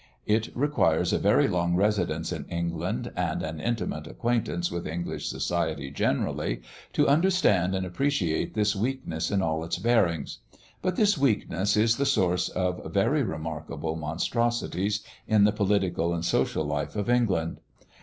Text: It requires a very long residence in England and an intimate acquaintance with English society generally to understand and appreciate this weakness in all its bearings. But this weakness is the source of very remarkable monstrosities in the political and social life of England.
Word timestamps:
It 0.25 0.49
requires 0.55 1.13
a 1.13 1.19
very 1.19 1.47
long 1.47 1.75
residence 1.75 2.31
in 2.31 2.45
England 2.45 3.11
and 3.15 3.43
an 3.43 3.59
intimate 3.61 4.07
acquaintance 4.07 4.71
with 4.71 4.87
English 4.87 5.27
society 5.27 5.91
generally 5.91 6.63
to 6.93 7.07
understand 7.07 7.75
and 7.75 7.85
appreciate 7.85 8.55
this 8.55 8.75
weakness 8.75 9.29
in 9.29 9.43
all 9.43 9.63
its 9.63 9.77
bearings. 9.77 10.39
But 10.81 10.95
this 10.95 11.19
weakness 11.19 11.77
is 11.77 11.97
the 11.97 12.07
source 12.07 12.49
of 12.49 12.83
very 12.91 13.21
remarkable 13.21 13.95
monstrosities 13.95 15.03
in 15.27 15.43
the 15.43 15.51
political 15.51 16.15
and 16.15 16.25
social 16.25 16.63
life 16.65 16.95
of 16.95 17.07
England. 17.07 17.59